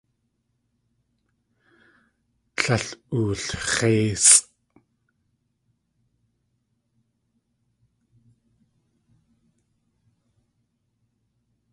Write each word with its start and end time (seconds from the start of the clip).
Tlél 2.57 2.85
oolx̲éisʼ. 3.15 4.37